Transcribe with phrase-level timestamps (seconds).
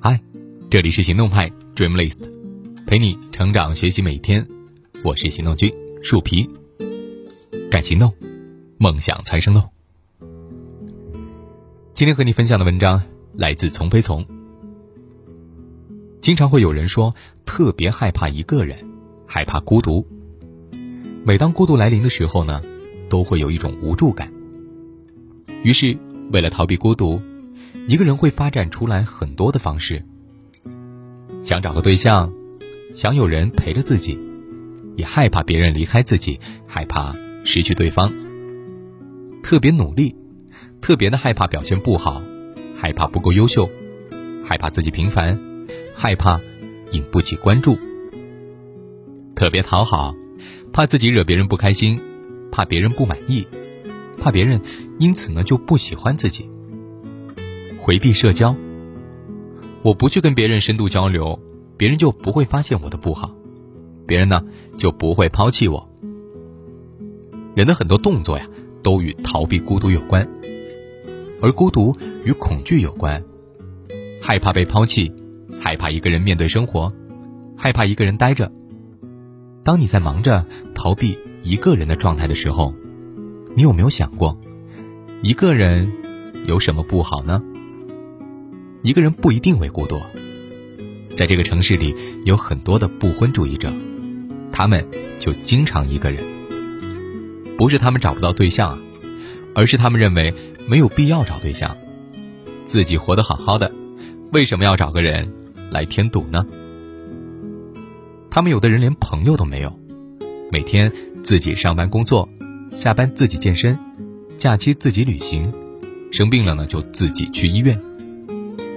[0.00, 0.20] 嗨，
[0.70, 2.18] 这里是行动派 Dreamlist，
[2.86, 4.46] 陪你成长学习每天。
[5.02, 6.48] 我是行动君树皮，
[7.68, 8.14] 敢行动，
[8.76, 9.68] 梦想才生动。
[11.94, 13.02] 今天和你分享的文章
[13.34, 14.24] 来自从飞从。
[16.20, 17.12] 经常会有人说
[17.44, 18.78] 特别害怕一个人，
[19.26, 20.06] 害怕孤独。
[21.24, 22.62] 每当孤独来临的时候呢，
[23.08, 24.32] 都会有一种无助感。
[25.64, 25.98] 于是，
[26.30, 27.20] 为了逃避孤独，
[27.88, 30.04] 一个人会发展出来很多的方式。
[31.42, 32.30] 想找个对象，
[32.94, 34.18] 想有人陪着自己，
[34.94, 38.12] 也害怕别人离开自己，害怕失去对方。
[39.42, 40.14] 特别努力，
[40.82, 42.20] 特别的害怕表现不好，
[42.76, 43.70] 害怕不够优秀，
[44.44, 45.40] 害怕自己平凡，
[45.96, 46.38] 害怕
[46.92, 47.78] 引不起关注。
[49.34, 50.14] 特别讨好。
[50.70, 51.98] 怕自己惹别人不开心，
[52.52, 53.46] 怕别人不满意，
[54.20, 54.60] 怕别人
[54.98, 56.50] 因此呢就不喜欢自己。
[57.88, 58.54] 回避社交，
[59.82, 61.40] 我不去跟别人深度交流，
[61.78, 63.34] 别人就不会发现我的不好，
[64.06, 64.44] 别人呢
[64.76, 65.88] 就不会抛弃我。
[67.54, 68.46] 人的很多动作呀，
[68.82, 70.28] 都与逃避孤独有关，
[71.40, 73.24] 而孤独与恐惧有关，
[74.20, 75.10] 害怕被抛弃，
[75.58, 76.92] 害怕一个人面对生活，
[77.56, 78.52] 害怕一个人待着。
[79.64, 82.74] 当你在忙着逃避一个人的状态的时候，
[83.56, 84.38] 你有没有想过，
[85.22, 85.90] 一个人
[86.46, 87.42] 有什么不好呢？
[88.82, 90.00] 一个人不一定会孤独，
[91.16, 93.72] 在这个城市里有很多的不婚主义者，
[94.52, 94.86] 他们
[95.18, 96.24] 就经常一个人。
[97.56, 98.78] 不是他们找不到对象啊，
[99.52, 100.32] 而是他们认为
[100.68, 101.76] 没有必要找对象，
[102.66, 103.72] 自己活得好好的，
[104.32, 105.32] 为什么要找个人
[105.72, 106.46] 来添堵呢？
[108.30, 109.76] 他们有的人连朋友都没有，
[110.52, 110.92] 每天
[111.24, 112.28] 自己上班工作，
[112.76, 113.76] 下班自己健身，
[114.36, 115.52] 假期自己旅行，
[116.12, 117.80] 生病了呢就自己去医院，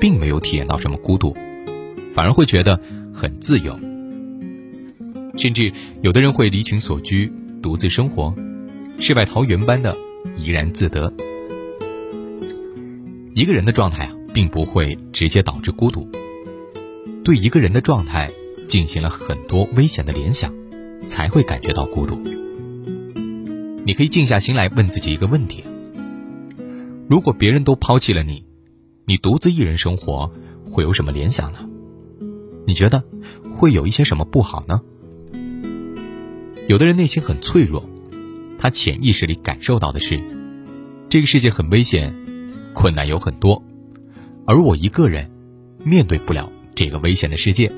[0.00, 1.34] 并没有体验到什么孤独，
[2.14, 2.80] 反而会觉得
[3.12, 3.78] 很自由。
[5.36, 7.30] 甚至有的人会离群索居，
[7.62, 8.34] 独自生活，
[8.98, 9.96] 世外桃源般的
[10.36, 11.12] 怡然自得。
[13.34, 16.08] 一个人的状态啊，并不会直接导致孤独。
[17.22, 18.30] 对一个人的状态。
[18.70, 20.54] 进行了很多危险的联想，
[21.08, 22.16] 才会感觉到孤独。
[23.84, 25.64] 你可以静下心来问自己一个问题：
[27.08, 28.44] 如果别人都抛弃了你，
[29.10, 30.32] 你独自一人生活，
[30.70, 31.68] 会有什么联想呢？
[32.64, 33.02] 你觉得
[33.56, 34.80] 会有一些什么不好呢？
[36.68, 37.84] 有的人内心很脆弱，
[38.56, 40.20] 他潜意识里感受到的是，
[41.08, 42.14] 这个世界很危险，
[42.72, 43.60] 困难有很多，
[44.46, 45.28] 而我一个人
[45.82, 47.72] 面对不了这个危险的世界。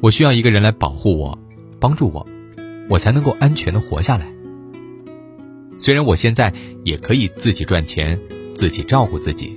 [0.00, 1.38] 我需要一个人来保护我，
[1.78, 2.26] 帮助我，
[2.88, 4.26] 我才能够安全的活下来。
[5.78, 8.20] 虽然我现在也可以自己赚钱，
[8.56, 9.56] 自己照顾自己，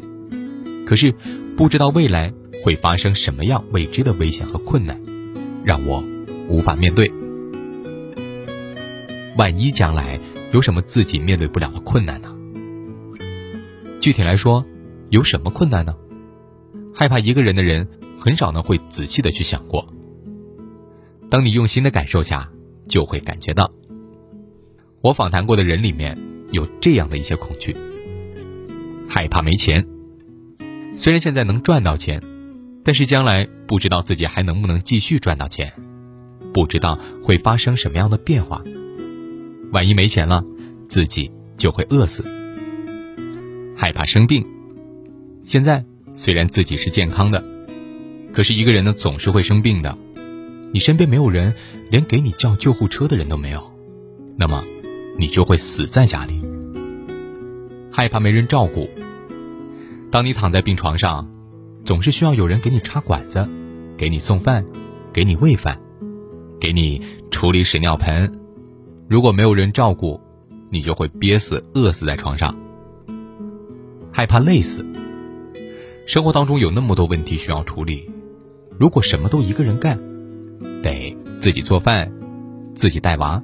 [0.93, 1.11] 可是
[1.57, 2.31] 不知道未来
[2.63, 5.01] 会发生什么样未知的危险和困难，
[5.65, 6.03] 让我
[6.47, 7.11] 无法面对。
[9.35, 10.19] 万一将来
[10.51, 12.31] 有什么自己面对不了的困难呢？
[13.99, 14.63] 具体来说，
[15.09, 15.95] 有什么困难呢？
[16.93, 17.87] 害怕一个人的人，
[18.19, 19.91] 很少呢会仔细的去想过。
[21.27, 22.47] 当你用心的感受下，
[22.87, 23.71] 就会感觉到。
[25.01, 26.15] 我访谈过的人里面
[26.51, 27.75] 有这样的一些恐惧：
[29.09, 29.83] 害怕没钱。
[30.95, 32.21] 虽然现在能赚到钱，
[32.83, 35.73] 但是将来不知道自己还能不能继续赚到钱，
[36.53, 38.61] 不知道会发生什么样的变化。
[39.71, 40.43] 万一没钱了，
[40.87, 42.23] 自己就会饿死。
[43.75, 44.45] 害怕生病。
[45.43, 45.83] 现在
[46.13, 47.43] 虽然自己是健康的，
[48.31, 49.97] 可是一个人呢总是会生病的。
[50.71, 51.53] 你身边没有人，
[51.89, 53.71] 连给你叫救护车的人都没有，
[54.37, 54.63] 那么，
[55.17, 56.41] 你就会死在家里。
[57.91, 58.89] 害怕没人照顾。
[60.13, 61.28] 当你躺在病床上，
[61.84, 63.50] 总是需要有人给你插管子，
[63.97, 64.63] 给你送饭，
[65.12, 65.79] 给你喂饭，
[66.59, 67.01] 给你
[67.31, 68.31] 处理屎尿盆。
[69.09, 70.22] 如果没有人照顾，
[70.69, 72.56] 你就会憋死、饿死在床上。
[74.12, 74.85] 害怕累死。
[76.06, 78.07] 生活当中有那么多问题需要处理，
[78.77, 80.00] 如果什么都一个人干。
[80.83, 82.13] 得自己做饭，
[82.75, 83.42] 自己带娃，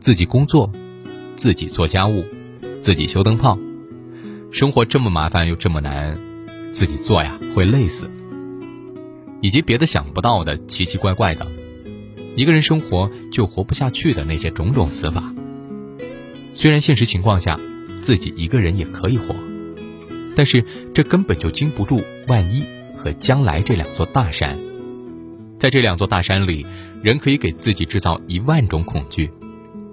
[0.00, 0.72] 自己工作，
[1.36, 2.24] 自己做家务，
[2.80, 3.58] 自己修灯泡。
[4.50, 6.18] 生活这么麻烦又这么难，
[6.72, 8.10] 自己做呀会累死。
[9.40, 11.46] 以及别的想不到的奇奇怪怪的，
[12.34, 15.32] 一个人生活就活不下去的那些种种死法。
[16.54, 17.60] 虽然现实情况下
[18.00, 19.36] 自己一个人也可以活，
[20.34, 22.64] 但是这根本就经不住万一
[22.96, 24.58] 和将来这两座大山。
[25.58, 26.66] 在这两座大山里，
[27.02, 29.30] 人可以给自己制造一万种恐惧，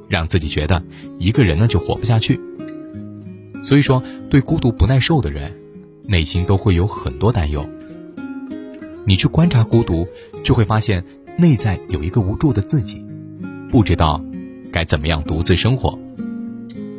[0.07, 0.81] 让自己觉得
[1.19, 2.39] 一个人呢就活不下去。
[3.65, 5.51] 所以说，对孤独不耐受的人，
[6.03, 7.67] 内心都会有很多担忧。
[9.07, 10.07] 你去观察孤独，
[10.43, 11.03] 就会发现
[11.35, 13.03] 内在有一个无助的自己，
[13.71, 14.23] 不知道
[14.71, 15.97] 该怎么样独自生活。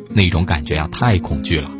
[0.09, 1.71] 那种感觉呀，太恐惧了。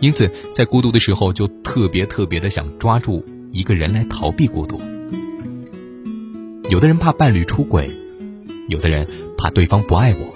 [0.00, 3.22] 因此，在孤独的时候，就特别特别的想抓住
[3.52, 4.80] 一个人来逃避孤独。
[6.70, 7.94] 有的人怕伴侣出轨，
[8.68, 9.06] 有的人
[9.36, 10.34] 怕对方不爱我。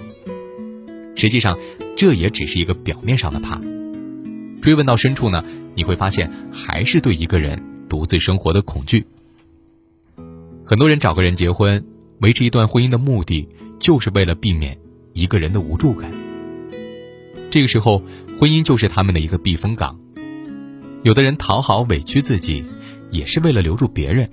[1.15, 1.57] 实际上，
[1.97, 3.59] 这也只是一个表面上的怕。
[4.61, 5.43] 追问到深处呢，
[5.75, 9.05] 你会发现还是对一个人独自生活的恐惧。
[10.65, 11.83] 很多人找个人结婚，
[12.19, 13.47] 维持一段婚姻的目的，
[13.79, 14.77] 就是为了避免
[15.13, 16.11] 一个人的无助感。
[17.49, 18.03] 这个时候，
[18.39, 19.99] 婚姻就是他们的一个避风港。
[21.01, 22.63] 有的人讨好委屈自己，
[23.09, 24.29] 也是为了留住别人，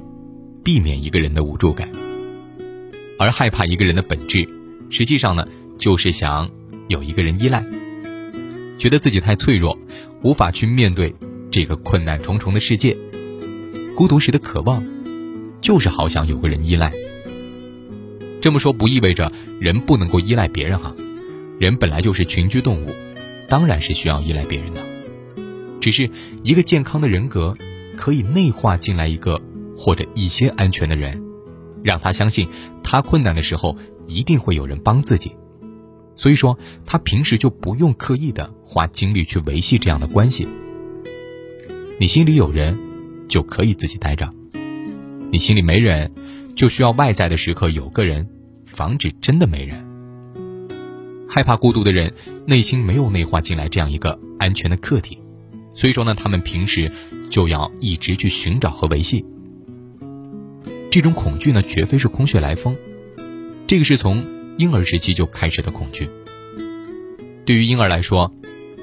[0.63, 1.89] 避免一个人的无助感。
[3.19, 4.47] 而害怕一个人的本质，
[4.91, 5.47] 实际上呢，
[5.79, 6.51] 就是想
[6.89, 7.65] 有一个人依赖，
[8.77, 9.79] 觉得自己太脆弱，
[10.27, 11.15] 无法去面对
[11.53, 12.97] 这个困难重重的世界。
[13.95, 14.85] 孤独时的渴望，
[15.61, 16.93] 就是好想有个人依赖。
[18.41, 19.31] 这么说不意味着
[19.61, 20.93] 人不能够依赖别人哈，
[21.61, 22.89] 人本来就是群居动物。
[23.49, 24.81] 当然是需要依赖别人的，
[25.81, 26.11] 只是
[26.43, 27.57] 一个健康的人格
[27.97, 29.41] 可以内化进来一个
[29.77, 31.23] 或者一些安全的人，
[31.85, 32.49] 让他相信
[32.83, 33.79] 他困难的时候
[34.09, 35.37] 一定会有人帮自己，
[36.17, 40.49] 所以说他平时就不用刻意的花精力去维系这样的关系。
[42.01, 42.79] 你心里有人，
[43.29, 44.27] 就可以自己待着；
[45.31, 46.11] 你心里没人，
[46.55, 48.29] 就需要外在的时刻有个人，
[48.67, 49.85] 防止真的没人。
[51.29, 52.15] 害怕孤独的人，
[52.47, 55.19] 内心没有内化进来这样一个安全的客体，
[55.75, 56.91] 所以说呢，他们平时
[57.31, 59.25] 就要一直去寻找和维系。
[60.91, 62.77] 这种恐惧呢，绝非是空穴来风，
[63.67, 64.25] 这个是从
[64.57, 66.09] 婴儿时期就开始的恐惧。
[67.45, 68.33] 对于婴儿来说，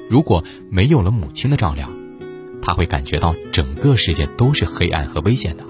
[0.08, 1.90] 如果没有了母亲的照料，
[2.62, 5.64] 他会感觉到整个世界都是黑暗和危险的。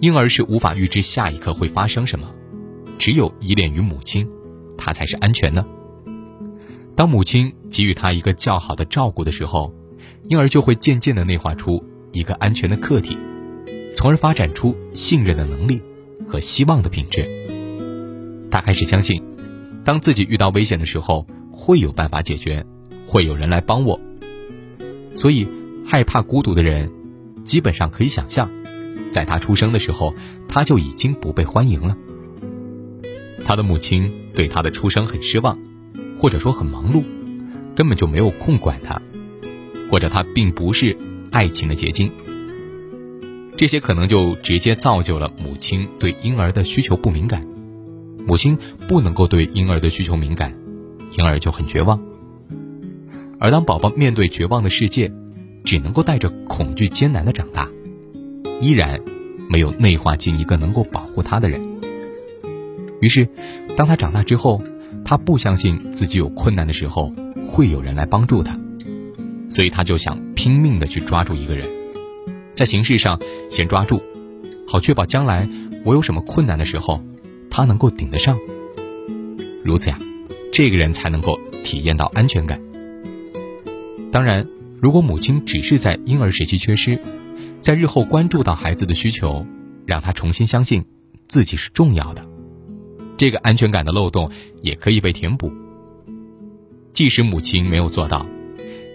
[0.00, 2.28] 婴儿是无法预知下一刻会发生什么，
[2.98, 4.28] 只有依恋于母亲。
[4.76, 5.64] 他才是安全的。
[6.96, 9.72] 当母亲给予他一个较好的照顾的时候，
[10.28, 13.16] 婴儿就会渐渐的内化出一个安全的客体，
[13.96, 15.80] 从而发展出信任的能力
[16.26, 17.43] 和希望的品质。
[18.54, 19.20] 他开始相信，
[19.84, 22.64] 当自己遇到危险的时候，会有办法解决，
[23.04, 24.00] 会有人来帮我。
[25.16, 25.48] 所以，
[25.84, 26.88] 害怕孤独的人，
[27.42, 28.48] 基本上可以想象，
[29.10, 30.14] 在他出生的时候，
[30.46, 31.96] 他就已经不被欢迎了。
[33.44, 35.58] 他的母亲对他的出生很失望，
[36.20, 37.02] 或者说很忙碌，
[37.74, 39.02] 根本就没有空管他，
[39.90, 40.96] 或者他并不是
[41.32, 42.08] 爱情的结晶。
[43.56, 47.44] 这些可能就直接造就了母亲对婴儿的需求不敏感。
[48.26, 50.54] 母亲不能够对婴儿的需求敏感，
[51.16, 52.00] 婴儿就很绝望。
[53.38, 55.12] 而当宝宝面对绝望的世界，
[55.64, 57.68] 只能够带着恐惧艰难的长大，
[58.60, 59.00] 依然
[59.48, 61.62] 没有内化进一个能够保护他的人。
[63.00, 63.28] 于是，
[63.76, 64.62] 当他长大之后，
[65.04, 67.12] 他不相信自己有困难的时候
[67.46, 68.58] 会有人来帮助他，
[69.50, 71.68] 所以他就想拼命的去抓住一个人，
[72.54, 73.20] 在形式上
[73.50, 74.00] 先抓住，
[74.66, 75.46] 好确保将来
[75.84, 77.02] 我有什么困难的时候，
[77.56, 78.36] 他能够顶得上。
[79.62, 79.96] 如此呀，
[80.52, 82.60] 这个人才能够体验到安全感。
[84.10, 84.44] 当然，
[84.82, 86.98] 如果母亲只是在婴儿时期缺失，
[87.60, 89.46] 在日后关注到孩子的需求，
[89.86, 90.84] 让他重新相信
[91.28, 92.26] 自己是重要的。
[93.16, 95.52] 这个安全感的漏洞也可以被填补。
[96.92, 98.26] 即使母亲没有做到，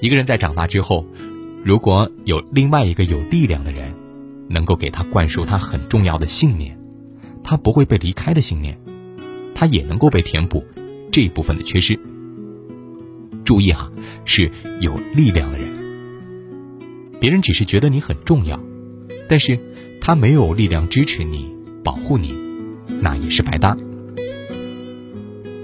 [0.02, 1.06] 一个人在长大之后，
[1.64, 3.94] 如果有另外一个有力量的人，
[4.50, 6.78] 能够给他灌输他很重要的信念，
[7.50, 8.78] 他不会被离开的信念，
[9.56, 10.64] 他也能够被填补
[11.12, 12.00] 这一部分的缺失。
[13.44, 13.92] 注意哈，
[14.24, 14.52] 是
[14.82, 15.68] 有力量的人，
[17.20, 18.60] 别人只是觉得你很重要，
[19.28, 19.58] 但是
[20.00, 21.52] 他没有力量支持你、
[21.84, 22.36] 保护你，
[23.02, 23.76] 那也是白搭。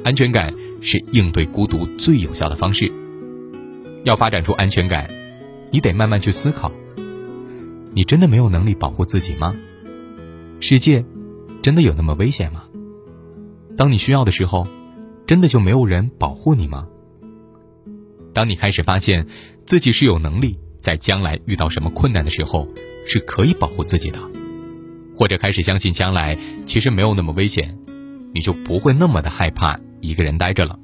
[0.04, 2.92] 安全感是应对孤独最有效的方式。
[4.06, 5.08] 要发展出安全感，
[5.70, 6.72] 你得慢慢去思考：
[7.94, 9.54] 你真的没有能力保护自己吗？
[10.60, 11.06] 世界
[11.66, 12.66] 真的有那么危险吗？
[13.76, 14.68] 当你需要的时候，
[15.26, 16.86] 真的就没有人保护你吗？
[18.36, 19.26] 当你开始发现
[19.66, 22.68] 自己是有能力在将来遇到什么困难的时候
[23.08, 24.20] 是可以保护自己的，
[25.16, 27.76] 或者开始相信将来其实没有那么危险，
[28.32, 29.80] 你就不会那么的害怕。
[30.02, 30.78] 一个人待着了。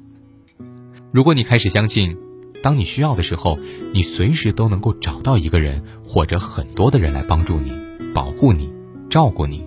[1.12, 2.18] 如果你开始相信，
[2.60, 3.56] 当你需要的时候，
[3.92, 7.72] 你随时都能够找到一个人或者很多的人来帮助你、
[8.12, 8.68] 保护你、
[9.08, 9.64] 照顾你，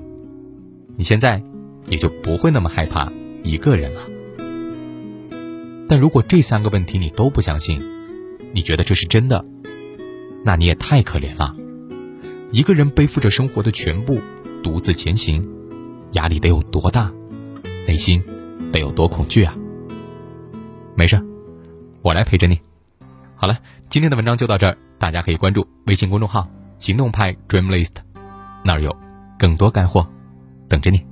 [0.97, 1.41] 你现在
[1.87, 3.11] 也就不会那么害怕
[3.43, 4.01] 一个人了。
[5.87, 7.81] 但如果这三个问题你都不相信，
[8.53, 9.45] 你觉得这是真的，
[10.43, 11.55] 那你也太可怜了。
[12.51, 14.19] 一个人背负着生活的全部，
[14.63, 15.47] 独自前行，
[16.13, 17.11] 压力得有多大？
[17.87, 18.23] 内心
[18.71, 19.55] 得有多恐惧啊？
[20.95, 21.21] 没事，
[22.01, 22.59] 我来陪着你。
[23.35, 23.59] 好了，
[23.89, 26.47] 今天的文章就到这儿，大家可以关注微信公众号
[26.79, 27.95] “行动派 Dreamlist”，
[28.63, 28.95] 那儿有
[29.37, 30.07] 更多干货
[30.67, 31.05] 等着你。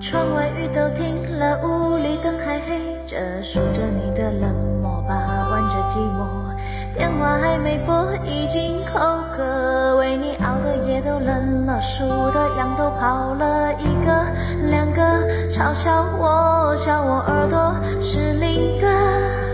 [0.00, 5.14] 窗外雨都停了，屋里灯还黑着，数着你的冷漠，把
[5.50, 6.54] 玩着寂寞。
[6.94, 9.00] 电话还没拨，已经口
[9.32, 14.24] 渴，为你熬的夜都冷了，数的羊都跑了一个
[14.70, 15.02] 两个，
[15.50, 18.88] 嘲笑我，笑我耳朵失灵的，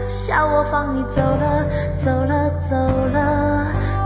[0.07, 1.67] 笑我放你走了，
[1.97, 3.67] 走了，走了，